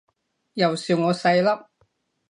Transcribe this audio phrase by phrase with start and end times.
[0.53, 1.65] 又笑我細粒